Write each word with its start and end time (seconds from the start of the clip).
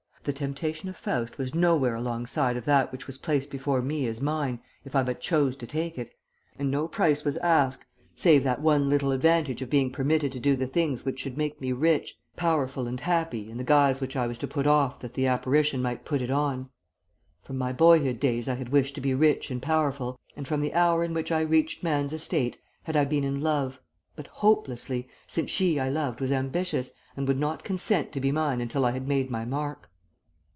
The 0.23 0.31
temptation 0.31 0.87
of 0.87 0.95
Faust 0.95 1.39
was 1.39 1.55
nowhere 1.55 1.95
alongside 1.95 2.55
of 2.55 2.63
that 2.65 2.91
which 2.91 3.07
was 3.07 3.17
placed 3.17 3.49
before 3.49 3.81
me 3.81 4.05
as 4.05 4.21
mine 4.21 4.59
if 4.85 4.95
I 4.95 5.01
but 5.01 5.19
chose 5.19 5.55
to 5.55 5.65
take 5.65 5.97
it, 5.97 6.13
and 6.59 6.69
no 6.69 6.87
price 6.87 7.25
was 7.25 7.37
asked 7.37 7.87
save 8.13 8.43
that 8.43 8.61
one 8.61 8.87
little 8.87 9.17
privilege 9.17 9.63
of 9.63 9.71
being 9.71 9.89
permitted 9.89 10.31
to 10.33 10.39
do 10.39 10.55
the 10.55 10.67
things 10.67 11.05
which 11.05 11.19
should 11.19 11.37
make 11.39 11.59
me 11.59 11.71
rich, 11.71 12.19
powerful 12.35 12.85
and 12.87 12.99
happy 12.99 13.49
in 13.49 13.57
the 13.57 13.63
guise 13.63 13.99
which 13.99 14.15
I 14.15 14.27
was 14.27 14.37
to 14.37 14.47
put 14.47 14.67
off 14.67 14.99
that 14.99 15.15
the 15.15 15.25
apparition 15.25 15.81
might 15.81 16.05
put 16.05 16.21
it 16.21 16.29
on. 16.29 16.69
From 17.41 17.57
my 17.57 17.73
boyhood 17.73 18.19
days 18.19 18.47
I 18.47 18.53
had 18.53 18.69
wished 18.69 18.93
to 18.93 19.01
be 19.01 19.15
rich 19.15 19.49
and 19.49 19.59
powerful, 19.59 20.19
and 20.35 20.47
from 20.47 20.61
the 20.61 20.75
hour 20.75 21.03
in 21.03 21.15
which 21.15 21.31
I 21.31 21.41
reached 21.41 21.81
man's 21.81 22.13
estate 22.13 22.59
had 22.83 22.95
I 22.95 23.05
been 23.05 23.23
in 23.23 23.41
love, 23.41 23.81
but 24.15 24.27
hopelessly, 24.27 25.09
since 25.25 25.49
she 25.49 25.79
I 25.79 25.89
loved 25.89 26.21
was 26.21 26.31
ambitious, 26.31 26.91
and 27.17 27.27
would 27.27 27.39
not 27.39 27.63
consent 27.63 28.11
to 28.11 28.19
be 28.19 28.31
mine 28.31 28.61
until 28.61 28.85
I 28.85 28.91
had 28.91 29.07
made 29.07 29.31
my 29.31 29.45
mark. 29.45 29.87